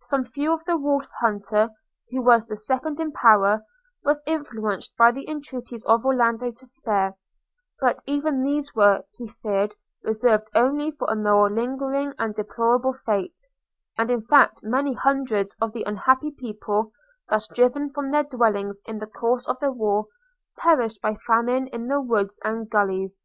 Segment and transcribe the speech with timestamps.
[0.00, 1.68] Some few the Wolf hunter,
[2.10, 3.62] who was the second in power,
[4.02, 7.14] was influenced by the entreaties of Orlando to spare;
[7.78, 13.36] but even these were, he feared, reserved only for a more lingering and deplorable fate;
[13.98, 16.90] and in fact many hundreds of the unhappy people,
[17.28, 20.06] thus driven from their dwellings in the course of the war,
[20.56, 23.20] perished by famine in the woods and gullies.